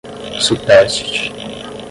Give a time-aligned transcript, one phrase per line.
[0.41, 1.29] supérstite